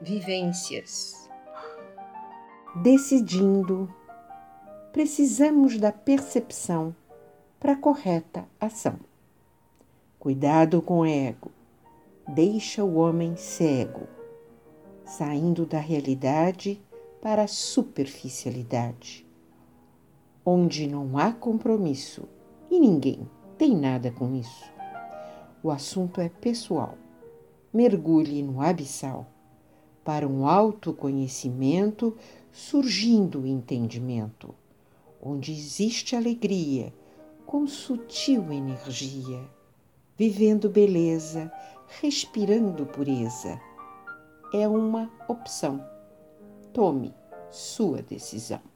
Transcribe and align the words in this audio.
vivências. 0.00 1.28
Decidindo, 2.82 3.92
precisamos 4.92 5.78
da 5.78 5.92
percepção 5.92 6.94
para 7.58 7.76
correta 7.76 8.46
ação. 8.58 8.98
Cuidado 10.18 10.80
com 10.80 11.00
o 11.00 11.06
ego, 11.06 11.50
deixa 12.26 12.82
o 12.82 12.96
homem 12.96 13.36
cego, 13.36 14.06
saindo 15.04 15.66
da 15.66 15.78
realidade 15.78 16.80
para 17.20 17.42
a 17.42 17.48
superficialidade, 17.48 19.26
onde 20.44 20.86
não 20.86 21.18
há 21.18 21.32
compromisso 21.32 22.26
e 22.70 22.80
ninguém 22.80 23.28
tem 23.58 23.76
nada 23.76 24.10
com 24.10 24.34
isso. 24.34 24.70
O 25.62 25.70
assunto 25.70 26.22
é 26.22 26.30
pessoal. 26.30 26.96
Mergulhe 27.72 28.42
no 28.42 28.62
abissal 28.62 29.26
para 30.10 30.26
um 30.26 30.44
autoconhecimento 30.44 32.16
surgindo 32.50 33.42
o 33.42 33.46
entendimento, 33.46 34.52
onde 35.22 35.52
existe 35.52 36.16
alegria 36.16 36.92
com 37.46 37.64
sutil 37.68 38.52
energia, 38.52 39.40
vivendo 40.18 40.68
beleza, 40.68 41.48
respirando 42.00 42.84
pureza. 42.86 43.60
É 44.52 44.66
uma 44.66 45.08
opção. 45.28 45.80
Tome 46.72 47.14
sua 47.48 48.02
decisão. 48.02 48.69